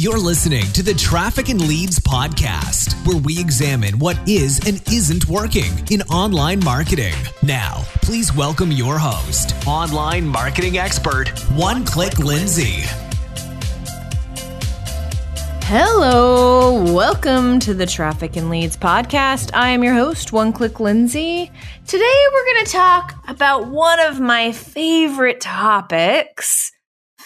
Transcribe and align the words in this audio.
You're 0.00 0.18
listening 0.18 0.64
to 0.72 0.82
the 0.82 0.94
Traffic 0.94 1.50
and 1.50 1.60
Leads 1.68 1.98
podcast, 1.98 2.94
where 3.06 3.18
we 3.18 3.38
examine 3.38 3.98
what 3.98 4.18
is 4.26 4.58
and 4.66 4.80
isn't 4.88 5.28
working 5.28 5.86
in 5.90 6.00
online 6.04 6.64
marketing. 6.64 7.12
Now, 7.42 7.82
please 8.00 8.34
welcome 8.34 8.72
your 8.72 8.98
host, 8.98 9.54
online 9.66 10.26
marketing 10.26 10.78
expert, 10.78 11.28
One 11.50 11.84
Click 11.84 12.18
Lindsay. 12.18 12.84
Hello, 15.64 16.82
welcome 16.94 17.60
to 17.60 17.74
the 17.74 17.84
Traffic 17.84 18.36
and 18.36 18.48
Leads 18.48 18.78
podcast. 18.78 19.50
I 19.52 19.68
am 19.68 19.84
your 19.84 19.92
host, 19.92 20.32
One 20.32 20.54
Click 20.54 20.80
Lindsay. 20.80 21.52
Today 21.86 22.24
we're 22.32 22.44
going 22.46 22.64
to 22.64 22.72
talk 22.72 23.22
about 23.28 23.66
one 23.66 24.00
of 24.00 24.18
my 24.18 24.52
favorite 24.52 25.42
topics 25.42 26.72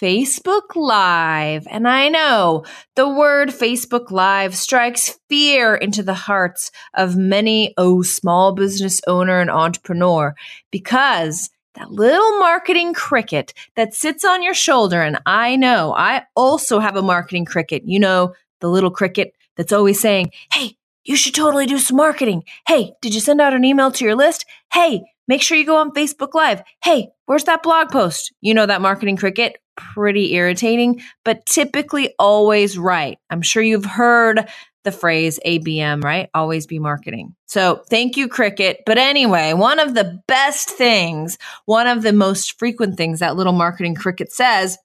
Facebook 0.00 0.74
Live. 0.74 1.66
And 1.70 1.86
I 1.86 2.08
know 2.08 2.64
the 2.96 3.09
word 3.09 3.50
Facebook 3.50 4.10
Live 4.10 4.55
strikes 4.55 5.19
fear 5.28 5.74
into 5.74 6.02
the 6.02 6.14
hearts 6.14 6.70
of 6.95 7.16
many, 7.16 7.74
oh, 7.77 8.02
small 8.02 8.52
business 8.52 9.00
owner 9.06 9.41
and 9.41 9.50
entrepreneur 9.50 10.34
because 10.70 11.50
that 11.74 11.91
little 11.91 12.38
marketing 12.38 12.95
cricket 12.95 13.52
that 13.77 13.95
sits 13.95 14.24
on 14.24 14.42
your 14.42 14.55
shoulder. 14.55 15.02
And 15.02 15.19
I 15.27 15.56
know 15.56 15.92
I 15.95 16.24
also 16.34 16.78
have 16.78 16.97
a 16.97 17.02
marketing 17.02 17.45
cricket, 17.45 17.83
you 17.86 17.98
know, 17.98 18.34
the 18.61 18.69
little 18.69 18.91
cricket 18.91 19.34
that's 19.56 19.72
always 19.72 20.00
saying, 20.00 20.30
Hey, 20.52 20.77
you 21.05 21.16
should 21.16 21.34
totally 21.34 21.66
do 21.66 21.78
some 21.78 21.97
marketing. 21.97 22.45
Hey, 22.66 22.95
did 23.02 23.14
you 23.14 23.20
send 23.20 23.41
out 23.41 23.55
an 23.55 23.64
email 23.64 23.91
to 23.92 24.05
your 24.05 24.14
list? 24.14 24.47
Hey, 24.72 25.02
make 25.28 25.42
sure 25.42 25.58
you 25.58 25.66
go 25.66 25.77
on 25.77 25.92
Facebook 25.92 26.34
Live. 26.34 26.62
Hey, 26.83 27.08
where's 27.27 27.45
that 27.45 27.62
blog 27.62 27.91
post? 27.91 28.33
You 28.41 28.55
know, 28.55 28.66
that 28.66 28.80
marketing 28.80 29.16
cricket 29.16 29.58
pretty 29.77 30.34
irritating, 30.34 31.01
but 31.24 31.46
typically 31.46 32.14
always 32.19 32.78
right. 32.78 33.19
I'm 33.30 33.42
sure 33.42 33.62
you've 33.62 33.84
heard 33.84 34.48
the 34.84 34.92
phrase 34.92 35.41
ABM, 35.47 36.05
right? 36.05 36.28
Always 36.34 36.67
be 36.67 36.78
marketing. 36.78 37.34
So 37.47 37.83
thank 37.89 38.17
you, 38.17 38.28
Cricket. 38.28 38.83
But 38.86 38.98
anyway, 38.98 39.55
one 39.55 39.78
of 39.78 39.95
the 39.95 40.20
best 40.28 40.70
things, 40.70 41.39
one 41.64 41.86
of 41.86 42.02
the 42.02 42.12
most 42.12 42.58
frequent 42.58 42.97
things 42.97 43.20
that 43.20 43.36
little 43.36 43.52
marketing 43.52 43.95
cricket 43.95 44.30
says 44.30 44.78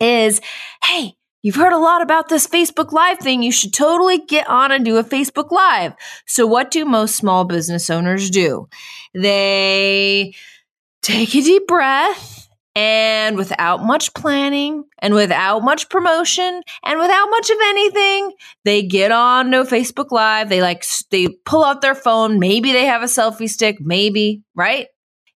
is, 0.00 0.40
Hey, 0.84 1.14
You've 1.44 1.56
heard 1.56 1.74
a 1.74 1.78
lot 1.78 2.00
about 2.00 2.30
this 2.30 2.46
Facebook 2.46 2.90
Live 2.90 3.18
thing. 3.18 3.42
You 3.42 3.52
should 3.52 3.74
totally 3.74 4.16
get 4.16 4.48
on 4.48 4.72
and 4.72 4.82
do 4.82 4.96
a 4.96 5.04
Facebook 5.04 5.50
Live. 5.50 5.92
So, 6.24 6.46
what 6.46 6.70
do 6.70 6.86
most 6.86 7.16
small 7.16 7.44
business 7.44 7.90
owners 7.90 8.30
do? 8.30 8.66
They 9.12 10.34
take 11.02 11.34
a 11.34 11.42
deep 11.42 11.66
breath 11.66 12.43
and 12.76 13.36
without 13.36 13.84
much 13.84 14.12
planning 14.14 14.84
and 14.98 15.14
without 15.14 15.60
much 15.62 15.88
promotion 15.88 16.62
and 16.82 16.98
without 16.98 17.26
much 17.30 17.50
of 17.50 17.58
anything, 17.62 18.32
they 18.64 18.82
get 18.82 19.12
on 19.12 19.50
no 19.50 19.64
Facebook 19.64 20.10
Live. 20.10 20.48
They 20.48 20.60
like, 20.60 20.84
they 21.10 21.28
pull 21.44 21.64
out 21.64 21.82
their 21.82 21.94
phone. 21.94 22.38
Maybe 22.38 22.72
they 22.72 22.86
have 22.86 23.02
a 23.02 23.06
selfie 23.06 23.48
stick, 23.48 23.76
maybe, 23.80 24.42
right? 24.54 24.88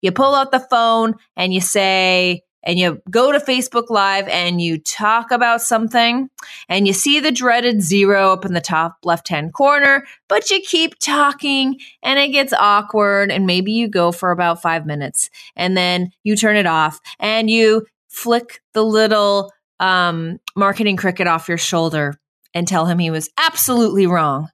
You 0.01 0.13
pull 0.13 0.35
out 0.35 0.51
the 0.51 0.67
phone 0.71 1.15
and 1.37 1.53
you 1.53 1.61
say, 1.61 2.43
and 2.67 2.81
you 2.81 3.01
go 3.09 3.31
to 3.31 3.39
Facebook 3.39 3.91
Live 3.91 4.27
and 4.27 4.61
you 4.61 4.79
talk 4.79 5.31
about 5.31 5.63
something 5.63 6.29
and 6.69 6.87
you 6.87 6.93
see 6.93 7.21
the 7.21 7.31
dreaded 7.31 7.81
zero 7.81 8.33
up 8.33 8.45
in 8.45 8.55
the 8.55 8.61
top 8.61 8.99
left 9.05 9.29
hand 9.29 9.55
corner, 9.55 10.05
but 10.29 10.51
you 10.51 10.61
keep 10.61 10.99
talking 10.99 11.79
and 12.03 12.19
it 12.19 12.33
gets 12.33 12.53
awkward. 12.53 13.31
And 13.31 13.47
maybe 13.47 13.73
you 13.73 13.87
go 13.89 14.11
for 14.11 14.33
about 14.33 14.61
five 14.61 14.85
minutes 14.85 15.31
and 15.55 15.77
then 15.77 16.11
you 16.25 16.35
turn 16.35 16.57
it 16.57 16.67
off 16.67 17.01
and 17.21 17.49
you 17.49 17.87
flick 18.09 18.61
the 18.75 18.85
little 18.85 19.53
um, 19.79 20.41
marketing 20.57 20.97
cricket 20.97 21.29
off 21.29 21.49
your 21.49 21.59
shoulder 21.59 22.19
and 22.53 22.67
tell 22.67 22.87
him 22.87 22.99
he 22.99 23.11
was 23.11 23.31
absolutely 23.39 24.09
wrong. 24.09 24.49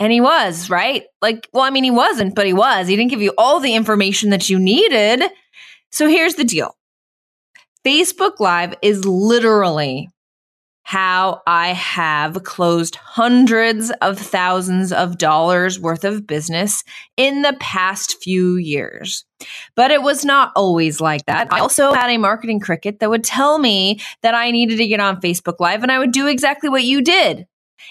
And 0.00 0.12
he 0.12 0.20
was, 0.20 0.68
right? 0.68 1.04
Like, 1.20 1.48
well, 1.52 1.62
I 1.62 1.70
mean, 1.70 1.84
he 1.84 1.92
wasn't, 1.92 2.34
but 2.34 2.46
he 2.46 2.52
was. 2.52 2.88
He 2.88 2.96
didn't 2.96 3.10
give 3.10 3.22
you 3.22 3.32
all 3.38 3.60
the 3.60 3.76
information 3.76 4.30
that 4.30 4.50
you 4.50 4.58
needed. 4.58 5.22
So 5.92 6.08
here's 6.08 6.34
the 6.34 6.42
deal 6.42 6.74
Facebook 7.84 8.38
Live 8.38 8.74
is 8.82 9.04
literally 9.04 10.08
how 10.84 11.40
I 11.46 11.68
have 11.68 12.42
closed 12.42 12.96
hundreds 12.96 13.90
of 14.02 14.18
thousands 14.18 14.92
of 14.92 15.16
dollars 15.16 15.78
worth 15.78 16.04
of 16.04 16.26
business 16.26 16.82
in 17.16 17.42
the 17.42 17.56
past 17.60 18.22
few 18.22 18.56
years. 18.56 19.24
But 19.76 19.90
it 19.90 20.02
was 20.02 20.24
not 20.24 20.52
always 20.56 21.00
like 21.00 21.24
that. 21.26 21.52
I 21.52 21.60
also 21.60 21.92
had 21.92 22.10
a 22.10 22.18
marketing 22.18 22.60
cricket 22.60 22.98
that 22.98 23.10
would 23.10 23.24
tell 23.24 23.58
me 23.58 24.00
that 24.22 24.34
I 24.34 24.50
needed 24.50 24.76
to 24.78 24.88
get 24.88 25.00
on 25.00 25.20
Facebook 25.20 25.60
Live 25.60 25.82
and 25.82 25.92
I 25.92 25.98
would 25.98 26.12
do 26.12 26.26
exactly 26.26 26.68
what 26.68 26.84
you 26.84 27.00
did. 27.00 27.46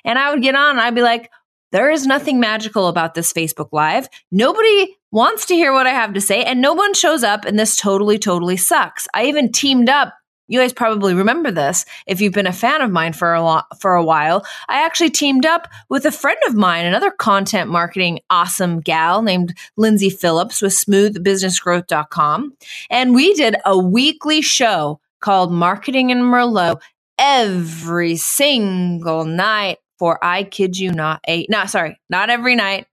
And 0.06 0.20
I 0.20 0.32
would 0.32 0.42
get 0.42 0.56
on 0.56 0.72
and 0.72 0.82
I'd 0.82 0.96
be 0.96 1.02
like, 1.02 1.30
there 1.72 1.90
is 1.90 2.06
nothing 2.06 2.40
magical 2.40 2.88
about 2.88 3.16
this 3.16 3.32
Facebook 3.34 3.70
Live. 3.72 4.08
Nobody 4.32 4.96
wants 5.12 5.46
to 5.48 5.56
hear 5.56 5.74
what 5.74 5.88
I 5.88 5.92
have 5.92 6.14
to 6.14 6.22
say, 6.22 6.44
and 6.44 6.62
no 6.62 6.74
one 6.74 6.94
shows 6.94 7.24
up, 7.24 7.46
and 7.46 7.58
this 7.58 7.76
totally, 7.76 8.18
totally 8.18 8.58
sucks. 8.58 9.08
I 9.14 9.26
even 9.26 9.52
teamed 9.52 9.90
up. 9.90 10.14
You 10.48 10.60
guys 10.60 10.74
probably 10.74 11.14
remember 11.14 11.50
this 11.50 11.86
if 12.08 12.20
you've 12.20 12.34
been 12.34 12.48
a 12.48 12.52
fan 12.52 12.82
of 12.82 12.92
mine 12.92 13.14
for 13.14 13.34
a 13.34 13.42
lot 13.42 13.68
for 13.80 13.96
a 13.96 14.04
while. 14.04 14.46
I 14.68 14.84
actually 14.84 15.12
teamed 15.12 15.46
up 15.46 15.70
with 15.88 16.06
a 16.06 16.12
friend 16.12 16.38
of 16.46 16.56
mine, 16.56 16.86
another 16.86 17.12
content 17.12 17.70
marketing 17.70 18.20
awesome 18.30 18.82
gal 18.82 19.22
named 19.22 19.54
Lindsay 19.78 20.10
Phillips 20.10 20.62
with 20.62 20.74
smoothbusinessgrowth.com, 20.74 22.54
and 22.90 23.16
we 23.16 23.34
did 23.34 23.56
a 23.66 23.78
weekly 23.78 24.42
show 24.42 25.00
called 25.22 25.54
Marketing 25.54 26.10
in 26.10 26.20
Merlot 26.20 26.82
every 27.18 28.18
single 28.18 29.24
night 29.24 29.78
for 30.02 30.18
I 30.26 30.46
kid 30.46 30.80
you 30.80 30.92
not 30.92 31.22
eight. 31.28 31.48
No, 31.48 31.68
sorry, 31.68 32.02
not 32.10 32.32
every 32.32 32.56
night. 32.56 32.88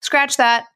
Scratch 0.00 0.36
that. 0.36 0.66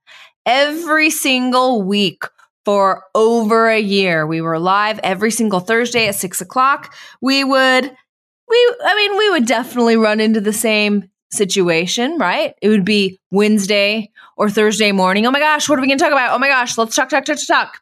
Every 0.45 1.11
single 1.11 1.81
week 1.81 2.25
for 2.65 3.05
over 3.15 3.69
a 3.69 3.79
year. 3.79 4.27
We 4.27 4.41
were 4.41 4.59
live 4.59 4.99
every 5.05 5.31
single 5.31 5.61
Thursday 5.61 6.09
at 6.09 6.17
six 6.17 6.41
o'clock. 6.41 6.93
We 7.21 7.45
would, 7.45 7.85
we, 7.85 8.75
I 8.85 8.97
mean, 8.97 9.17
we 9.17 9.31
would 9.31 9.47
definitely 9.47 9.97
run 9.97 10.19
into 10.19 10.41
the 10.41 10.53
same 10.53 11.09
situation, 11.31 12.19
right? 12.19 12.57
It 12.61 12.69
would 12.69 12.85
be 12.85 13.21
Wednesday 13.31 14.11
or 14.37 14.51
Thursday 14.51 14.91
morning. 14.91 15.25
Oh 15.25 15.31
my 15.31 15.39
gosh, 15.39 15.69
what 15.69 15.79
are 15.79 15.83
we 15.83 15.87
going 15.87 16.01
to 16.01 16.05
talk 16.05 16.11
about? 16.11 16.35
Oh 16.35 16.39
my 16.41 16.49
gosh, 16.49 16.77
let's 16.77 16.97
talk, 16.97 17.11
talk, 17.11 17.27
talk, 17.27 17.39
talk. 17.47 17.81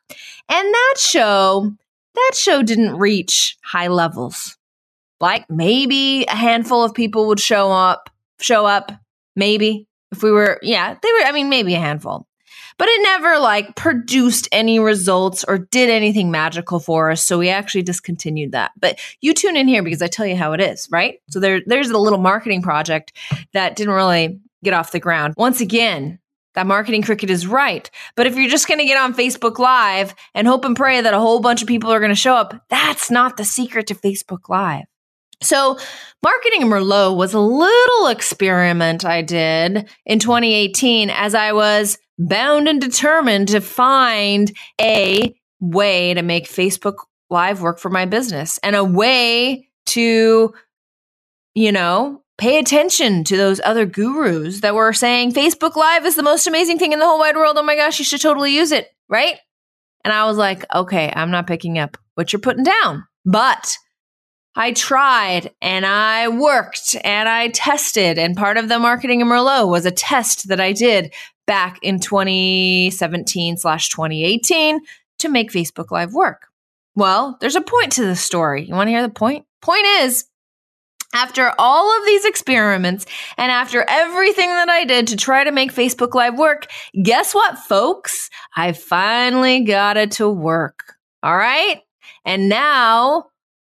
And 0.50 0.74
that 0.74 0.94
show, 0.98 1.72
that 2.14 2.32
show 2.34 2.62
didn't 2.62 2.98
reach 2.98 3.56
high 3.64 3.88
levels 3.88 4.57
like 5.20 5.48
maybe 5.50 6.24
a 6.24 6.34
handful 6.34 6.84
of 6.84 6.94
people 6.94 7.26
would 7.28 7.40
show 7.40 7.70
up, 7.70 8.10
show 8.40 8.66
up, 8.66 8.92
maybe 9.36 9.86
if 10.12 10.22
we 10.22 10.30
were, 10.30 10.58
yeah, 10.62 10.96
they 11.00 11.12
were, 11.12 11.26
I 11.26 11.32
mean, 11.32 11.48
maybe 11.48 11.74
a 11.74 11.80
handful. 11.80 12.26
But 12.78 12.88
it 12.88 13.02
never 13.02 13.38
like 13.40 13.74
produced 13.74 14.48
any 14.52 14.78
results 14.78 15.42
or 15.42 15.58
did 15.58 15.90
anything 15.90 16.30
magical 16.30 16.78
for 16.78 17.10
us. 17.10 17.26
So 17.26 17.36
we 17.36 17.48
actually 17.48 17.82
discontinued 17.82 18.52
that. 18.52 18.70
But 18.78 19.00
you 19.20 19.34
tune 19.34 19.56
in 19.56 19.66
here 19.66 19.82
because 19.82 20.00
I 20.00 20.06
tell 20.06 20.26
you 20.26 20.36
how 20.36 20.52
it 20.52 20.60
is, 20.60 20.88
right? 20.90 21.20
So 21.30 21.40
there, 21.40 21.60
there's 21.66 21.90
a 21.90 21.98
little 21.98 22.20
marketing 22.20 22.62
project 22.62 23.12
that 23.52 23.74
didn't 23.74 23.94
really 23.94 24.38
get 24.62 24.74
off 24.74 24.92
the 24.92 25.00
ground. 25.00 25.34
Once 25.36 25.60
again, 25.60 26.20
that 26.54 26.68
marketing 26.68 27.02
cricket 27.02 27.30
is 27.30 27.46
right. 27.46 27.90
But 28.14 28.28
if 28.28 28.36
you're 28.36 28.48
just 28.48 28.68
going 28.68 28.78
to 28.78 28.86
get 28.86 28.96
on 28.96 29.12
Facebook 29.12 29.58
Live 29.58 30.14
and 30.34 30.46
hope 30.46 30.64
and 30.64 30.76
pray 30.76 31.00
that 31.00 31.14
a 31.14 31.20
whole 31.20 31.40
bunch 31.40 31.62
of 31.62 31.68
people 31.68 31.92
are 31.92 32.00
going 32.00 32.10
to 32.10 32.16
show 32.16 32.34
up, 32.34 32.64
that's 32.68 33.10
not 33.10 33.36
the 33.36 33.44
secret 33.44 33.88
to 33.88 33.94
Facebook 33.94 34.48
Live. 34.48 34.84
So, 35.40 35.78
Marketing 36.22 36.62
Merlot 36.62 37.16
was 37.16 37.32
a 37.32 37.40
little 37.40 38.08
experiment 38.08 39.04
I 39.04 39.22
did 39.22 39.88
in 40.04 40.18
2018 40.18 41.10
as 41.10 41.34
I 41.34 41.52
was 41.52 41.96
bound 42.18 42.68
and 42.68 42.80
determined 42.80 43.48
to 43.48 43.60
find 43.60 44.50
a 44.80 45.34
way 45.60 46.14
to 46.14 46.22
make 46.22 46.48
Facebook 46.48 46.96
Live 47.30 47.60
work 47.60 47.78
for 47.78 47.90
my 47.90 48.06
business 48.06 48.58
and 48.62 48.74
a 48.74 48.82
way 48.82 49.68
to, 49.86 50.54
you 51.54 51.72
know, 51.72 52.22
pay 52.38 52.58
attention 52.58 53.22
to 53.24 53.36
those 53.36 53.60
other 53.64 53.84
gurus 53.84 54.60
that 54.60 54.74
were 54.74 54.92
saying 54.92 55.32
Facebook 55.32 55.76
Live 55.76 56.06
is 56.06 56.16
the 56.16 56.22
most 56.22 56.46
amazing 56.46 56.78
thing 56.78 56.92
in 56.92 56.98
the 56.98 57.04
whole 57.04 57.18
wide 57.18 57.36
world. 57.36 57.58
Oh 57.58 57.62
my 57.62 57.76
gosh, 57.76 57.98
you 57.98 58.04
should 58.04 58.22
totally 58.22 58.54
use 58.54 58.72
it, 58.72 58.88
right? 59.08 59.36
And 60.04 60.12
I 60.12 60.24
was 60.24 60.38
like, 60.38 60.64
okay, 60.74 61.12
I'm 61.14 61.30
not 61.30 61.46
picking 61.46 61.78
up 61.78 61.98
what 62.14 62.32
you're 62.32 62.40
putting 62.40 62.64
down. 62.64 63.06
But 63.26 63.76
I 64.58 64.72
tried 64.72 65.52
and 65.62 65.86
I 65.86 66.26
worked 66.26 66.96
and 67.04 67.28
I 67.28 67.48
tested. 67.48 68.18
And 68.18 68.36
part 68.36 68.56
of 68.58 68.68
the 68.68 68.80
marketing 68.80 69.20
in 69.20 69.28
Merlot 69.28 69.68
was 69.68 69.86
a 69.86 69.92
test 69.92 70.48
that 70.48 70.60
I 70.60 70.72
did 70.72 71.14
back 71.46 71.78
in 71.80 72.00
2017 72.00 73.56
slash 73.56 73.88
2018 73.88 74.80
to 75.20 75.28
make 75.28 75.52
Facebook 75.52 75.92
Live 75.92 76.12
work. 76.12 76.48
Well, 76.96 77.38
there's 77.40 77.54
a 77.54 77.60
point 77.60 77.92
to 77.92 78.04
the 78.04 78.16
story. 78.16 78.64
You 78.64 78.74
want 78.74 78.88
to 78.88 78.92
hear 78.92 79.02
the 79.02 79.08
point? 79.08 79.46
Point 79.62 79.86
is, 80.00 80.24
after 81.14 81.54
all 81.56 81.96
of 81.96 82.04
these 82.04 82.24
experiments 82.24 83.06
and 83.36 83.52
after 83.52 83.84
everything 83.88 84.48
that 84.48 84.68
I 84.68 84.84
did 84.84 85.06
to 85.06 85.16
try 85.16 85.44
to 85.44 85.52
make 85.52 85.72
Facebook 85.72 86.14
Live 86.14 86.36
work, 86.36 86.66
guess 87.00 87.32
what, 87.32 87.60
folks? 87.60 88.28
I 88.56 88.72
finally 88.72 89.60
got 89.60 89.96
it 89.96 90.10
to 90.12 90.28
work. 90.28 90.96
All 91.22 91.36
right. 91.36 91.80
And 92.24 92.48
now 92.48 93.26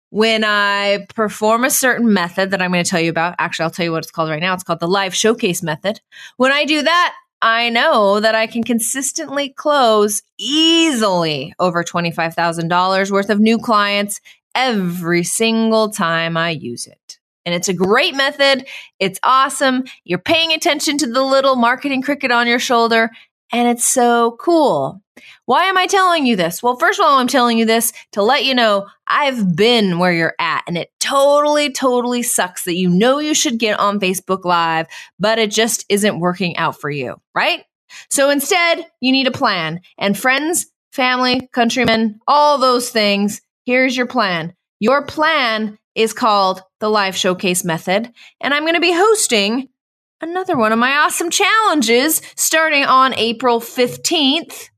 when 0.10 0.44
I 0.44 1.06
perform 1.14 1.64
a 1.64 1.70
certain 1.70 2.14
method 2.14 2.52
that 2.52 2.62
I'm 2.62 2.72
going 2.72 2.84
to 2.84 2.90
tell 2.90 3.00
you 3.00 3.10
about, 3.10 3.36
actually, 3.38 3.66
I'll 3.66 3.72
tell 3.72 3.86
you 3.86 3.92
what 3.92 4.04
it's 4.04 4.12
called 4.12 4.30
right 4.30 4.42
now. 4.42 4.54
It's 4.54 4.64
called 4.64 4.80
the 4.80 4.88
live 4.88 5.14
showcase 5.14 5.62
method. 5.62 6.02
When 6.38 6.52
I 6.52 6.66
do 6.66 6.82
that, 6.82 7.16
I 7.42 7.70
know 7.70 8.20
that 8.20 8.36
I 8.36 8.48
can 8.48 8.64
consistently 8.64 9.50
close 9.50 10.24
easily 10.38 11.54
over 11.60 11.84
$25,000 11.84 13.12
worth 13.12 13.30
of 13.30 13.40
new 13.40 13.58
clients 13.58 14.20
every 14.56 15.24
single 15.24 15.90
time 15.90 16.36
I 16.36 16.50
use 16.50 16.86
it. 16.88 17.20
And 17.46 17.56
it's 17.56 17.70
a 17.70 17.74
great 17.74 18.16
method. 18.16 18.68
It's 19.00 19.20
awesome. 19.24 19.86
You're 20.04 20.20
paying 20.20 20.52
attention 20.52 20.98
to 20.98 21.08
the 21.08 21.24
little 21.24 21.56
marketing 21.56 22.02
cricket 22.02 22.32
on 22.32 22.48
your 22.48 22.60
shoulder, 22.60 23.10
and 23.52 23.68
it's 23.70 23.86
so 23.86 24.36
cool. 24.40 25.02
Why 25.46 25.66
am 25.66 25.78
I 25.78 25.88
telling 25.88 26.26
you 26.26 26.36
this? 26.36 26.62
Well, 26.62 26.76
first 26.76 27.00
of 27.00 27.06
all, 27.06 27.18
I'm 27.18 27.28
telling 27.28 27.58
you 27.58 27.66
this 27.66 27.94
to 28.14 28.22
let 28.22 28.46
you 28.46 28.54
know 28.56 28.88
I've 29.08 29.56
been 29.56 30.00
where 30.00 30.14
you're 30.14 30.36
at, 30.40 30.64
and 30.68 30.78
it 30.78 30.92
totally, 31.00 31.72
totally 31.72 32.24
sucks 32.24 32.64
that 32.66 32.76
you 32.76 32.90
know 32.90 33.20
you 33.20 33.34
should 33.34 33.60
get 33.60 33.80
on 33.80 34.00
Facebook 34.00 34.46
Live, 34.46 34.88
but 35.20 35.40
it 35.40 35.52
just 35.52 35.86
isn't 35.90 36.20
working 36.20 36.58
out 36.58 36.80
for 36.80 36.90
you, 36.90 37.20
right? 37.34 37.64
So 38.10 38.30
instead, 38.30 38.86
you 39.02 39.12
need 39.12 39.28
a 39.28 39.32
plan. 39.32 39.82
And 39.98 40.18
friends, 40.18 40.68
family, 40.92 41.50
countrymen, 41.54 42.20
all 42.28 42.58
those 42.58 42.90
things, 42.90 43.42
here's 43.66 43.98
your 43.98 44.08
plan. 44.08 44.54
Your 44.80 45.06
plan 45.06 45.78
is 45.96 46.14
called 46.14 46.62
the 46.80 46.90
Live 46.90 47.16
Showcase 47.16 47.64
Method, 47.64 48.12
and 48.40 48.54
I'm 48.54 48.64
going 48.64 48.76
to 48.76 48.80
be 48.80 48.94
hosting 48.94 49.70
another 50.22 50.58
one 50.58 50.72
of 50.72 50.80
my 50.80 50.98
awesome 50.98 51.30
challenges 51.30 52.22
starting 52.36 52.84
on 52.84 53.14
April 53.16 53.60
15th 53.60 54.70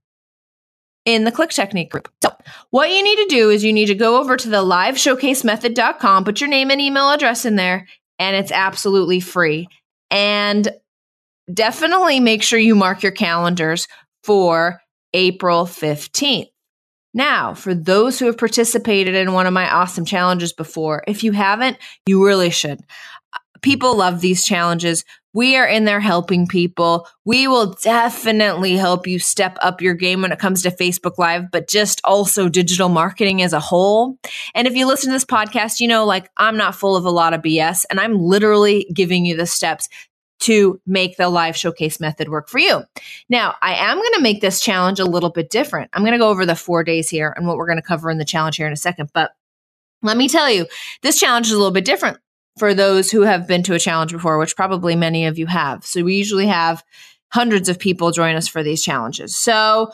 in 1.05 1.23
the 1.23 1.31
click 1.31 1.49
technique 1.49 1.91
group. 1.91 2.09
So, 2.23 2.31
what 2.69 2.89
you 2.89 3.03
need 3.03 3.17
to 3.17 3.35
do 3.35 3.49
is 3.49 3.63
you 3.63 3.73
need 3.73 3.87
to 3.87 3.95
go 3.95 4.19
over 4.19 4.37
to 4.37 4.49
the 4.49 4.63
liveshowcasemethod.com, 4.63 6.23
put 6.23 6.41
your 6.41 6.49
name 6.49 6.71
and 6.71 6.81
email 6.81 7.09
address 7.09 7.45
in 7.45 7.55
there, 7.55 7.87
and 8.19 8.35
it's 8.35 8.51
absolutely 8.51 9.19
free. 9.19 9.67
And 10.09 10.69
definitely 11.51 12.19
make 12.19 12.43
sure 12.43 12.59
you 12.59 12.75
mark 12.75 13.03
your 13.03 13.11
calendars 13.11 13.87
for 14.23 14.81
April 15.13 15.65
15th. 15.65 16.49
Now, 17.13 17.53
for 17.53 17.73
those 17.73 18.19
who 18.19 18.27
have 18.27 18.37
participated 18.37 19.15
in 19.15 19.33
one 19.33 19.45
of 19.45 19.53
my 19.53 19.69
awesome 19.69 20.05
challenges 20.05 20.53
before, 20.53 21.03
if 21.07 21.23
you 21.23 21.33
haven't, 21.33 21.77
you 22.05 22.25
really 22.25 22.49
should. 22.49 22.79
People 23.61 23.97
love 23.97 24.21
these 24.21 24.45
challenges. 24.45 25.03
We 25.33 25.55
are 25.55 25.67
in 25.67 25.85
there 25.85 25.99
helping 25.99 26.47
people. 26.47 27.07
We 27.25 27.47
will 27.47 27.73
definitely 27.73 28.75
help 28.75 29.07
you 29.07 29.19
step 29.19 29.57
up 29.61 29.81
your 29.81 29.93
game 29.93 30.21
when 30.21 30.31
it 30.31 30.39
comes 30.39 30.61
to 30.63 30.71
Facebook 30.71 31.17
Live, 31.17 31.51
but 31.51 31.69
just 31.69 32.01
also 32.03 32.49
digital 32.49 32.89
marketing 32.89 33.41
as 33.41 33.53
a 33.53 33.59
whole. 33.59 34.17
And 34.53 34.67
if 34.67 34.75
you 34.75 34.85
listen 34.85 35.09
to 35.09 35.15
this 35.15 35.25
podcast, 35.25 35.79
you 35.79 35.87
know, 35.87 36.05
like 36.05 36.29
I'm 36.37 36.57
not 36.57 36.75
full 36.75 36.95
of 36.95 37.05
a 37.05 37.11
lot 37.11 37.33
of 37.33 37.41
BS 37.41 37.85
and 37.89 37.99
I'm 37.99 38.19
literally 38.19 38.87
giving 38.93 39.25
you 39.25 39.37
the 39.37 39.45
steps 39.45 39.87
to 40.41 40.81
make 40.87 41.17
the 41.17 41.29
live 41.29 41.55
showcase 41.55 41.99
method 41.99 42.27
work 42.27 42.49
for 42.49 42.59
you. 42.59 42.83
Now, 43.29 43.55
I 43.61 43.75
am 43.75 43.97
going 43.97 44.13
to 44.15 44.21
make 44.21 44.41
this 44.41 44.59
challenge 44.59 44.99
a 44.99 45.05
little 45.05 45.29
bit 45.29 45.51
different. 45.51 45.91
I'm 45.93 46.01
going 46.01 46.13
to 46.13 46.17
go 46.17 46.29
over 46.29 46.45
the 46.45 46.55
four 46.55 46.83
days 46.83 47.09
here 47.09 47.31
and 47.37 47.45
what 47.45 47.57
we're 47.57 47.67
going 47.67 47.77
to 47.77 47.83
cover 47.83 48.09
in 48.09 48.17
the 48.17 48.25
challenge 48.25 48.57
here 48.57 48.65
in 48.65 48.73
a 48.73 48.77
second. 48.77 49.11
But 49.13 49.31
let 50.01 50.17
me 50.17 50.27
tell 50.27 50.49
you, 50.49 50.65
this 51.03 51.19
challenge 51.19 51.45
is 51.45 51.53
a 51.53 51.57
little 51.57 51.71
bit 51.71 51.85
different 51.85 52.17
for 52.61 52.75
those 52.75 53.09
who 53.09 53.21
have 53.21 53.47
been 53.47 53.63
to 53.63 53.73
a 53.73 53.79
challenge 53.79 54.11
before, 54.11 54.37
which 54.37 54.55
probably 54.55 54.95
many 54.95 55.25
of 55.25 55.39
you 55.39 55.47
have. 55.47 55.83
So 55.83 56.03
we 56.03 56.13
usually 56.13 56.45
have 56.45 56.83
hundreds 57.33 57.69
of 57.69 57.79
people 57.79 58.11
join 58.11 58.35
us 58.35 58.47
for 58.47 58.61
these 58.61 58.83
challenges. 58.83 59.35
So 59.35 59.91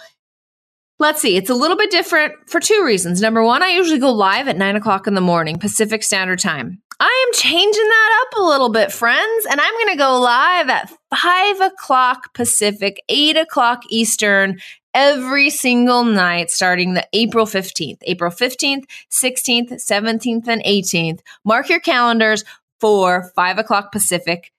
let's 0.99 1.21
see, 1.21 1.37
it's 1.37 1.49
a 1.49 1.55
little 1.55 1.77
bit 1.77 1.91
different 1.91 2.33
for 2.45 2.59
two 2.59 2.83
reasons. 2.83 3.21
Number 3.21 3.41
one, 3.41 3.63
I 3.63 3.69
usually 3.69 3.99
go 3.99 4.11
live 4.11 4.49
at 4.49 4.57
nine 4.57 4.75
o'clock 4.75 5.07
in 5.07 5.13
the 5.13 5.21
morning, 5.21 5.57
Pacific 5.57 6.03
Standard 6.03 6.39
Time. 6.39 6.81
I 6.99 7.25
am 7.27 7.39
changing 7.39 7.87
that 7.87 8.25
up 8.27 8.39
a 8.39 8.45
little 8.45 8.69
bit, 8.69 8.91
friends, 8.91 9.45
and 9.49 9.61
I'm 9.61 9.73
going 9.75 9.93
to 9.93 9.97
go 9.97 10.19
live 10.19 10.67
at 10.67 10.91
five 11.15 11.61
o'clock 11.61 12.33
Pacific, 12.33 13.01
eight 13.07 13.37
o'clock 13.37 13.83
Eastern 13.89 14.59
every 14.97 15.51
single 15.51 16.03
night 16.03 16.49
starting 16.49 16.95
the 16.95 17.07
April 17.13 17.45
15th, 17.45 17.99
April 18.01 18.31
15th, 18.31 18.85
16th, 19.11 19.73
17th, 19.73 20.47
and 20.47 20.63
18th. 20.63 21.19
Mark 21.45 21.69
your 21.69 21.79
calendars 21.79 22.43
for 22.81 23.31
five 23.35 23.59
o'clock 23.59 23.91
Pacific, 23.91 24.51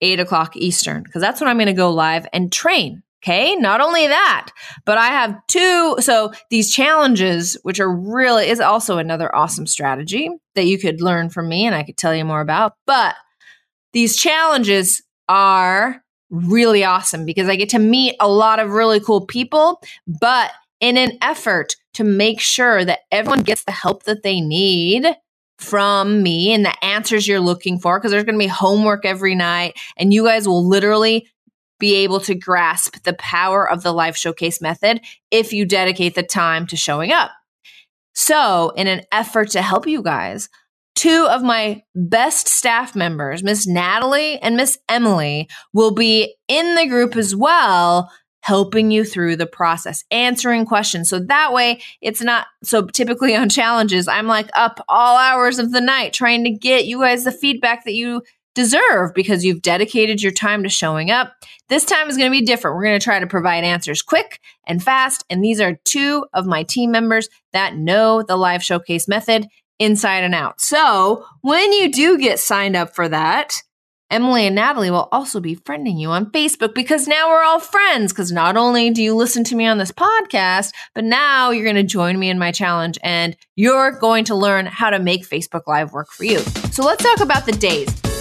eight 0.00 0.20
o'clock 0.20 0.56
Eastern, 0.56 1.02
because 1.02 1.20
that's 1.20 1.40
when 1.40 1.50
I'm 1.50 1.56
going 1.56 1.66
to 1.66 1.72
go 1.72 1.90
live 1.90 2.24
and 2.32 2.52
train. 2.52 3.02
Okay. 3.20 3.56
Not 3.56 3.80
only 3.80 4.06
that, 4.06 4.50
but 4.84 4.96
I 4.96 5.06
have 5.06 5.34
two. 5.48 5.96
So 5.98 6.32
these 6.50 6.72
challenges, 6.72 7.58
which 7.62 7.80
are 7.80 7.90
really, 7.90 8.48
is 8.48 8.60
also 8.60 8.98
another 8.98 9.34
awesome 9.34 9.66
strategy 9.66 10.30
that 10.54 10.66
you 10.66 10.78
could 10.78 11.00
learn 11.00 11.30
from 11.30 11.48
me 11.48 11.66
and 11.66 11.74
I 11.74 11.82
could 11.82 11.96
tell 11.96 12.14
you 12.14 12.24
more 12.24 12.42
about. 12.42 12.74
But 12.86 13.16
these 13.92 14.16
challenges 14.16 15.02
are 15.28 16.03
really 16.30 16.84
awesome 16.84 17.24
because 17.24 17.48
I 17.48 17.56
get 17.56 17.70
to 17.70 17.78
meet 17.78 18.16
a 18.20 18.28
lot 18.28 18.58
of 18.58 18.70
really 18.70 19.00
cool 19.00 19.26
people, 19.26 19.80
but 20.06 20.52
in 20.80 20.96
an 20.96 21.18
effort 21.22 21.76
to 21.94 22.04
make 22.04 22.40
sure 22.40 22.84
that 22.84 23.00
everyone 23.10 23.42
gets 23.42 23.64
the 23.64 23.72
help 23.72 24.04
that 24.04 24.22
they 24.22 24.40
need 24.40 25.06
from 25.58 26.22
me 26.22 26.52
and 26.52 26.64
the 26.64 26.84
answers 26.84 27.26
you're 27.26 27.40
looking 27.40 27.78
for 27.78 27.98
because 27.98 28.10
there's 28.10 28.24
going 28.24 28.34
to 28.34 28.44
be 28.44 28.48
homework 28.48 29.04
every 29.04 29.34
night 29.34 29.78
and 29.96 30.12
you 30.12 30.24
guys 30.24 30.48
will 30.48 30.66
literally 30.66 31.28
be 31.78 31.96
able 31.96 32.20
to 32.20 32.34
grasp 32.34 33.02
the 33.04 33.14
power 33.14 33.68
of 33.68 33.82
the 33.82 33.92
live 33.92 34.16
showcase 34.16 34.60
method 34.60 35.00
if 35.30 35.52
you 35.52 35.64
dedicate 35.64 36.14
the 36.14 36.22
time 36.22 36.66
to 36.66 36.76
showing 36.76 37.12
up. 37.12 37.30
So, 38.14 38.70
in 38.76 38.86
an 38.86 39.02
effort 39.10 39.50
to 39.50 39.62
help 39.62 39.86
you 39.86 40.00
guys, 40.00 40.48
two 40.94 41.26
of 41.30 41.42
my 41.42 41.82
best 41.94 42.48
staff 42.48 42.94
members, 42.94 43.42
Miss 43.42 43.66
Natalie 43.66 44.38
and 44.38 44.56
Miss 44.56 44.78
Emily, 44.88 45.48
will 45.72 45.92
be 45.92 46.34
in 46.48 46.74
the 46.74 46.86
group 46.86 47.16
as 47.16 47.34
well, 47.34 48.10
helping 48.40 48.90
you 48.90 49.04
through 49.04 49.36
the 49.36 49.46
process, 49.46 50.04
answering 50.10 50.66
questions. 50.66 51.08
So 51.08 51.18
that 51.18 51.52
way 51.52 51.80
it's 52.00 52.20
not 52.20 52.46
so 52.62 52.86
typically 52.86 53.34
on 53.34 53.48
challenges, 53.48 54.06
I'm 54.06 54.26
like 54.26 54.50
up 54.54 54.84
all 54.88 55.16
hours 55.16 55.58
of 55.58 55.72
the 55.72 55.80
night 55.80 56.12
trying 56.12 56.44
to 56.44 56.50
get 56.50 56.84
you 56.84 57.00
guys 57.00 57.24
the 57.24 57.32
feedback 57.32 57.84
that 57.84 57.94
you 57.94 58.22
deserve 58.54 59.12
because 59.14 59.44
you've 59.44 59.62
dedicated 59.62 60.22
your 60.22 60.32
time 60.32 60.62
to 60.62 60.68
showing 60.68 61.10
up. 61.10 61.32
This 61.68 61.84
time 61.84 62.08
is 62.08 62.16
going 62.16 62.30
to 62.30 62.38
be 62.38 62.44
different. 62.44 62.76
We're 62.76 62.84
going 62.84 63.00
to 63.00 63.04
try 63.04 63.18
to 63.18 63.26
provide 63.26 63.64
answers 63.64 64.00
quick 64.00 64.40
and 64.66 64.82
fast. 64.82 65.24
And 65.28 65.42
these 65.42 65.60
are 65.60 65.78
two 65.84 66.24
of 66.32 66.46
my 66.46 66.62
team 66.62 66.90
members 66.90 67.28
that 67.52 67.76
know 67.76 68.22
the 68.22 68.36
live 68.36 68.62
showcase 68.62 69.08
method 69.08 69.48
inside 69.78 70.24
and 70.24 70.34
out. 70.34 70.60
So 70.60 71.24
when 71.42 71.72
you 71.72 71.90
do 71.90 72.18
get 72.18 72.38
signed 72.38 72.76
up 72.76 72.94
for 72.94 73.08
that, 73.08 73.62
Emily 74.10 74.46
and 74.46 74.54
Natalie 74.54 74.90
will 74.90 75.08
also 75.10 75.40
be 75.40 75.56
friending 75.56 75.98
you 75.98 76.10
on 76.10 76.30
Facebook 76.30 76.74
because 76.74 77.08
now 77.08 77.30
we're 77.30 77.42
all 77.42 77.58
friends. 77.58 78.12
Because 78.12 78.30
not 78.30 78.56
only 78.56 78.90
do 78.90 79.02
you 79.02 79.14
listen 79.14 79.42
to 79.44 79.56
me 79.56 79.66
on 79.66 79.78
this 79.78 79.90
podcast, 79.90 80.72
but 80.94 81.04
now 81.04 81.50
you're 81.50 81.64
going 81.64 81.74
to 81.74 81.82
join 81.82 82.18
me 82.18 82.30
in 82.30 82.38
my 82.38 82.52
challenge 82.52 82.98
and 83.02 83.36
you're 83.56 83.98
going 83.98 84.24
to 84.26 84.34
learn 84.34 84.66
how 84.66 84.90
to 84.90 84.98
make 84.98 85.26
Facebook 85.26 85.62
Live 85.66 85.92
work 85.92 86.10
for 86.10 86.24
you. 86.24 86.38
So 86.70 86.84
let's 86.84 87.02
talk 87.02 87.20
about 87.20 87.46
the 87.46 87.52
days. 87.52 88.13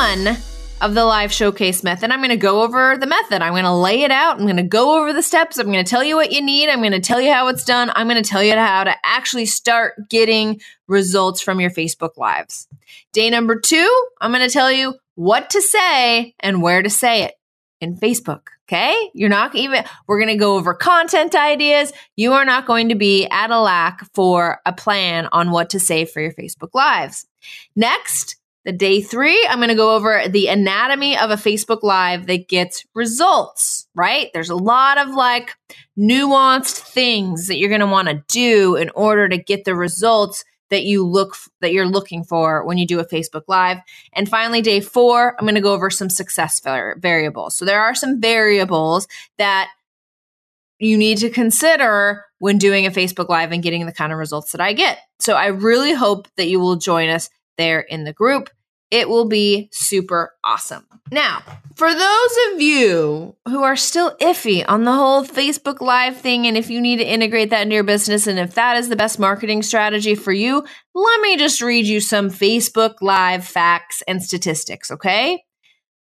One 0.00 0.34
of 0.80 0.94
the 0.94 1.04
live 1.04 1.30
showcase 1.30 1.82
method. 1.84 2.10
I'm 2.10 2.20
going 2.20 2.30
to 2.30 2.36
go 2.36 2.62
over 2.62 2.96
the 2.96 3.06
method. 3.06 3.42
I'm 3.42 3.52
going 3.52 3.64
to 3.64 3.74
lay 3.74 4.00
it 4.00 4.10
out. 4.10 4.38
I'm 4.38 4.46
going 4.46 4.56
to 4.56 4.62
go 4.62 4.98
over 4.98 5.12
the 5.12 5.22
steps. 5.22 5.58
I'm 5.58 5.66
going 5.66 5.84
to 5.84 5.88
tell 5.88 6.02
you 6.02 6.16
what 6.16 6.32
you 6.32 6.40
need. 6.40 6.70
I'm 6.70 6.78
going 6.78 6.92
to 6.92 7.00
tell 7.00 7.20
you 7.20 7.30
how 7.30 7.48
it's 7.48 7.66
done. 7.66 7.92
I'm 7.94 8.08
going 8.08 8.22
to 8.22 8.26
tell 8.26 8.42
you 8.42 8.56
how 8.56 8.84
to 8.84 8.94
actually 9.04 9.44
start 9.44 10.08
getting 10.08 10.62
results 10.88 11.42
from 11.42 11.60
your 11.60 11.68
Facebook 11.68 12.16
lives. 12.16 12.66
Day 13.12 13.28
number 13.28 13.60
two, 13.60 14.06
I'm 14.22 14.32
going 14.32 14.46
to 14.46 14.50
tell 14.50 14.72
you 14.72 14.94
what 15.16 15.50
to 15.50 15.60
say 15.60 16.34
and 16.40 16.62
where 16.62 16.82
to 16.82 16.88
say 16.88 17.24
it 17.24 17.34
in 17.82 17.98
Facebook. 17.98 18.44
Okay. 18.66 19.10
You're 19.12 19.28
not 19.28 19.54
even, 19.54 19.84
we're 20.06 20.18
going 20.18 20.32
to 20.32 20.42
go 20.42 20.56
over 20.56 20.72
content 20.72 21.34
ideas. 21.34 21.92
You 22.16 22.32
are 22.32 22.46
not 22.46 22.64
going 22.64 22.88
to 22.88 22.94
be 22.94 23.26
at 23.26 23.50
a 23.50 23.60
lack 23.60 24.10
for 24.14 24.60
a 24.64 24.72
plan 24.72 25.28
on 25.30 25.50
what 25.50 25.68
to 25.70 25.78
say 25.78 26.06
for 26.06 26.22
your 26.22 26.32
Facebook 26.32 26.70
lives. 26.72 27.26
Next, 27.76 28.36
the 28.64 28.72
day 28.72 29.00
three, 29.00 29.46
I'm 29.48 29.58
going 29.58 29.70
to 29.70 29.74
go 29.74 29.94
over 29.94 30.28
the 30.28 30.48
anatomy 30.48 31.16
of 31.16 31.30
a 31.30 31.36
Facebook 31.36 31.82
Live 31.82 32.26
that 32.26 32.48
gets 32.48 32.84
results, 32.94 33.88
right? 33.94 34.30
There's 34.34 34.50
a 34.50 34.56
lot 34.56 34.98
of 34.98 35.14
like 35.14 35.54
nuanced 35.98 36.78
things 36.78 37.46
that 37.46 37.56
you're 37.56 37.70
going 37.70 37.80
to 37.80 37.86
want 37.86 38.08
to 38.08 38.22
do 38.28 38.76
in 38.76 38.90
order 38.90 39.28
to 39.28 39.38
get 39.38 39.64
the 39.64 39.74
results 39.74 40.44
that 40.68 40.84
you 40.84 41.04
look 41.06 41.36
that 41.60 41.72
you're 41.72 41.86
looking 41.86 42.22
for 42.22 42.64
when 42.64 42.78
you 42.78 42.86
do 42.86 43.00
a 43.00 43.06
Facebook 43.06 43.44
Live. 43.48 43.78
And 44.12 44.28
finally, 44.28 44.62
day 44.62 44.80
four, 44.80 45.34
I'm 45.38 45.44
going 45.44 45.54
to 45.54 45.60
go 45.60 45.72
over 45.72 45.90
some 45.90 46.10
success 46.10 46.60
variables. 46.60 47.56
So 47.56 47.64
there 47.64 47.80
are 47.80 47.94
some 47.94 48.20
variables 48.20 49.08
that 49.38 49.68
you 50.78 50.96
need 50.96 51.18
to 51.18 51.30
consider 51.30 52.24
when 52.38 52.58
doing 52.58 52.86
a 52.86 52.90
Facebook 52.90 53.28
Live 53.28 53.52
and 53.52 53.62
getting 53.62 53.84
the 53.84 53.92
kind 53.92 54.12
of 54.12 54.18
results 54.18 54.52
that 54.52 54.60
I 54.60 54.72
get. 54.72 54.98
So 55.18 55.34
I 55.34 55.46
really 55.46 55.92
hope 55.92 56.28
that 56.36 56.48
you 56.48 56.60
will 56.60 56.76
join 56.76 57.08
us 57.08 57.28
there 57.60 57.80
in 57.80 58.02
the 58.02 58.12
group. 58.12 58.50
It 58.90 59.08
will 59.08 59.28
be 59.28 59.68
super 59.70 60.34
awesome. 60.42 60.84
Now, 61.12 61.42
for 61.76 61.94
those 61.94 62.36
of 62.50 62.60
you 62.60 63.36
who 63.46 63.62
are 63.62 63.76
still 63.76 64.16
iffy 64.16 64.64
on 64.66 64.82
the 64.82 64.92
whole 64.92 65.24
Facebook 65.24 65.80
Live 65.80 66.16
thing, 66.16 66.48
and 66.48 66.56
if 66.56 66.70
you 66.70 66.80
need 66.80 66.96
to 66.96 67.04
integrate 67.04 67.50
that 67.50 67.62
into 67.62 67.76
your 67.76 67.84
business, 67.84 68.26
and 68.26 68.38
if 68.38 68.54
that 68.54 68.76
is 68.76 68.88
the 68.88 68.96
best 68.96 69.20
marketing 69.20 69.62
strategy 69.62 70.16
for 70.16 70.32
you, 70.32 70.64
let 70.92 71.20
me 71.20 71.36
just 71.36 71.62
read 71.62 71.86
you 71.86 72.00
some 72.00 72.30
Facebook 72.30 72.94
Live 73.00 73.44
facts 73.46 74.02
and 74.08 74.20
statistics, 74.20 74.90
okay? 74.90 75.44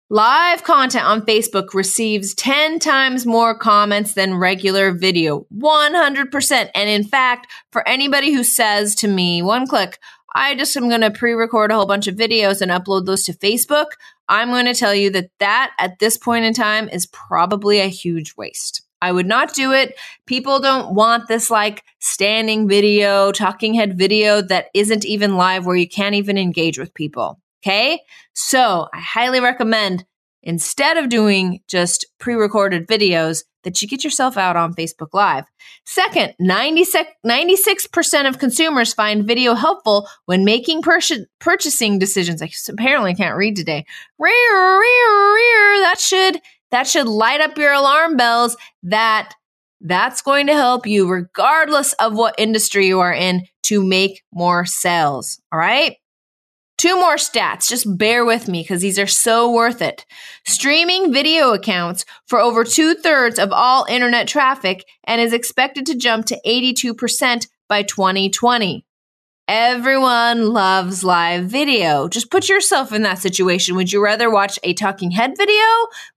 Live 0.08 0.62
content 0.62 1.04
on 1.04 1.26
Facebook 1.26 1.74
receives 1.74 2.32
10 2.34 2.78
times 2.78 3.26
more 3.26 3.58
comments 3.58 4.14
than 4.14 4.36
regular 4.36 4.92
video. 4.92 5.44
100%. 5.52 6.70
And 6.76 6.88
in 6.88 7.02
fact, 7.02 7.48
for 7.72 7.86
anybody 7.88 8.32
who 8.32 8.44
says 8.44 8.94
to 8.96 9.08
me, 9.08 9.42
one 9.42 9.66
click, 9.66 9.98
I 10.34 10.54
just 10.54 10.76
am 10.76 10.88
going 10.88 11.00
to 11.00 11.10
pre 11.10 11.32
record 11.32 11.70
a 11.70 11.74
whole 11.74 11.86
bunch 11.86 12.06
of 12.06 12.16
videos 12.16 12.60
and 12.60 12.70
upload 12.70 13.06
those 13.06 13.24
to 13.24 13.32
Facebook, 13.32 13.86
I'm 14.28 14.48
going 14.48 14.66
to 14.66 14.74
tell 14.74 14.94
you 14.94 15.10
that 15.10 15.30
that 15.38 15.72
at 15.78 15.98
this 15.98 16.18
point 16.18 16.44
in 16.44 16.52
time 16.52 16.88
is 16.88 17.06
probably 17.06 17.80
a 17.80 17.86
huge 17.86 18.34
waste. 18.36 18.82
I 19.02 19.12
would 19.12 19.26
not 19.26 19.54
do 19.54 19.72
it. 19.72 19.94
People 20.26 20.58
don't 20.58 20.94
want 20.94 21.28
this 21.28 21.50
like 21.50 21.84
standing 22.00 22.66
video, 22.66 23.30
talking 23.30 23.74
head 23.74 23.98
video 23.98 24.40
that 24.42 24.66
isn't 24.74 25.04
even 25.04 25.36
live 25.36 25.66
where 25.66 25.76
you 25.76 25.88
can't 25.88 26.14
even 26.14 26.38
engage 26.38 26.78
with 26.78 26.94
people. 26.94 27.40
Okay. 27.62 28.00
So 28.32 28.88
I 28.92 29.00
highly 29.00 29.40
recommend 29.40 30.04
instead 30.42 30.96
of 30.96 31.08
doing 31.08 31.60
just 31.68 32.06
pre 32.18 32.34
recorded 32.34 32.86
videos, 32.86 33.44
that 33.66 33.82
you 33.82 33.88
get 33.88 34.04
yourself 34.04 34.36
out 34.36 34.56
on 34.56 34.72
Facebook 34.74 35.08
Live. 35.12 35.44
Second, 35.84 36.34
96% 36.40 38.28
of 38.28 38.38
consumers 38.38 38.94
find 38.94 39.26
video 39.26 39.54
helpful 39.54 40.08
when 40.26 40.44
making 40.44 40.82
pur- 40.82 41.00
purchasing 41.40 41.98
decisions. 41.98 42.40
I 42.40 42.48
apparently 42.68 43.16
can't 43.16 43.36
read 43.36 43.56
today. 43.56 43.84
Rear, 44.20 44.78
rear, 44.78 45.34
rear. 45.34 45.80
That 45.80 45.98
should 45.98 46.40
that 46.70 46.86
should 46.86 47.08
light 47.08 47.40
up 47.40 47.58
your 47.58 47.72
alarm 47.72 48.16
bells 48.16 48.56
that 48.84 49.32
that's 49.80 50.22
going 50.22 50.46
to 50.46 50.54
help 50.54 50.86
you 50.86 51.08
regardless 51.08 51.92
of 51.94 52.14
what 52.14 52.36
industry 52.38 52.86
you 52.86 53.00
are 53.00 53.12
in 53.12 53.42
to 53.64 53.82
make 53.84 54.22
more 54.32 54.64
sales. 54.64 55.40
All 55.52 55.58
right? 55.58 55.96
Two 56.78 56.96
more 56.96 57.16
stats, 57.16 57.68
just 57.68 57.96
bear 57.96 58.24
with 58.24 58.48
me 58.48 58.62
because 58.62 58.82
these 58.82 58.98
are 58.98 59.06
so 59.06 59.50
worth 59.50 59.80
it. 59.80 60.04
Streaming 60.44 61.10
video 61.10 61.54
accounts 61.54 62.04
for 62.26 62.38
over 62.38 62.64
two 62.64 62.94
thirds 62.94 63.38
of 63.38 63.50
all 63.50 63.86
internet 63.88 64.28
traffic 64.28 64.84
and 65.04 65.18
is 65.20 65.32
expected 65.32 65.86
to 65.86 65.94
jump 65.94 66.26
to 66.26 66.40
82% 66.46 67.46
by 67.66 67.82
2020. 67.82 68.84
Everyone 69.48 70.48
loves 70.52 71.02
live 71.02 71.44
video. 71.44 72.08
Just 72.08 72.30
put 72.30 72.48
yourself 72.48 72.92
in 72.92 73.02
that 73.02 73.20
situation. 73.20 73.76
Would 73.76 73.92
you 73.92 74.02
rather 74.02 74.28
watch 74.28 74.58
a 74.62 74.74
talking 74.74 75.12
head 75.12 75.34
video 75.38 75.64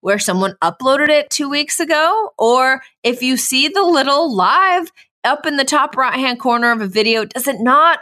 where 0.01 0.19
someone 0.19 0.55
uploaded 0.61 1.09
it 1.09 1.29
two 1.29 1.47
weeks 1.47 1.79
ago? 1.79 2.33
Or 2.37 2.81
if 3.03 3.21
you 3.21 3.37
see 3.37 3.67
the 3.69 3.83
little 3.83 4.35
live 4.35 4.91
up 5.23 5.45
in 5.45 5.57
the 5.57 5.63
top 5.63 5.95
right 5.95 6.19
hand 6.19 6.39
corner 6.39 6.71
of 6.71 6.81
a 6.81 6.87
video, 6.87 7.23
does 7.23 7.47
it 7.47 7.61
not 7.61 7.99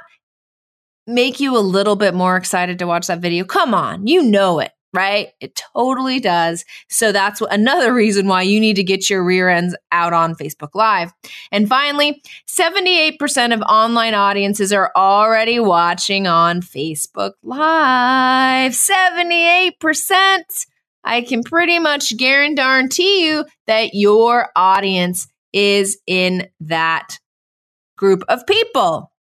make 1.08 1.40
you 1.40 1.58
a 1.58 1.60
little 1.60 1.96
bit 1.96 2.14
more 2.14 2.36
excited 2.36 2.80
to 2.80 2.88
watch 2.88 3.08
that 3.08 3.20
video. 3.20 3.46
Come 3.46 3.74
on, 3.74 4.06
you 4.06 4.22
know 4.22 4.60
it, 4.60 4.72
right? 4.94 5.30
It 5.40 5.60
totally 5.74 6.20
does. 6.20 6.66
So 6.90 7.12
that's 7.12 7.42
another 7.50 7.94
reason 7.94 8.28
why 8.28 8.42
you 8.44 8.60
need 8.60 8.76
to 8.76 8.84
get 8.84 9.10
your 9.10 9.24
rear 9.24 9.50
ends 9.50 9.76
out 9.92 10.14
on 10.14 10.36
Facebook 10.36 10.76
Live. 10.76 11.14
And 11.52 11.68
finally, 11.70 12.22
78% 12.48 13.54
of 13.54 13.62
online 13.62 14.14
audiences 14.14 14.74
are 14.74 14.92
already 14.96 15.60
watching 15.60 16.28
on 16.28 16.62
Facebook 16.62 17.34
Live. 17.42 18.74
78%. 18.74 20.66
I 21.04 21.22
can 21.22 21.42
pretty 21.42 21.80
much 21.80 22.18
guarantee 22.18 23.26
you 23.26 23.46
that 23.66 23.92
your 23.94 24.50
audience 24.58 25.28
is 25.54 25.98
in 26.06 26.50
that 26.60 27.18
group 27.98 28.24
of 28.28 28.46
people. 28.46 29.12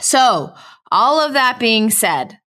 So, 0.00 0.54
all 0.90 1.20
of 1.20 1.34
that 1.34 1.58
being 1.58 1.90
said, 1.90 2.38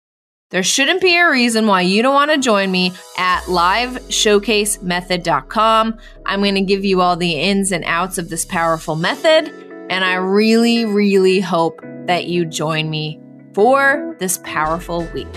there 0.50 0.64
shouldn't 0.64 1.02
be 1.02 1.16
a 1.16 1.30
reason 1.30 1.68
why 1.68 1.82
you 1.82 2.02
don't 2.02 2.14
want 2.14 2.32
to 2.32 2.38
join 2.38 2.72
me 2.72 2.92
at 3.18 3.42
liveshowcasemethod.com. 3.44 5.98
I'm 6.26 6.42
going 6.42 6.56
to 6.56 6.62
give 6.62 6.84
you 6.84 7.00
all 7.02 7.16
the 7.16 7.40
ins 7.40 7.72
and 7.72 7.86
outs 7.86 8.18
of 8.18 8.30
this 8.30 8.44
powerful 8.44 8.98
method, 8.98 9.48
and 9.90 10.04
I 10.04 10.16
really, 10.16 10.84
really 10.86 11.40
hope 11.40 11.80
that 12.06 12.26
you 12.26 12.46
join 12.46 12.90
me 12.90 13.22
for 13.54 14.18
this 14.20 14.40
powerful 14.44 15.08
week. 15.14 15.28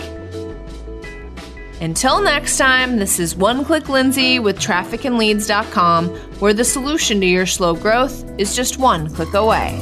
Until 1.81 2.23
next 2.23 2.57
time, 2.57 2.97
this 2.97 3.21
is 3.21 3.37
One 3.37 3.65
Click 3.65 3.89
Lindsay 3.89 4.39
with 4.39 4.59
trafficandleads.com, 4.59 6.09
where 6.41 6.55
the 6.55 6.65
solution 6.65 7.21
to 7.21 7.27
your 7.27 7.47
slow 7.47 7.75
growth 7.75 8.25
is 8.39 8.57
just 8.57 8.79
one 8.79 9.15
click 9.15 9.35
away. 9.35 9.81